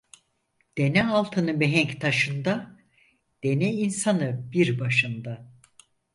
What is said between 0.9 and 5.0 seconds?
altını mihenk taşında, dene insanı bir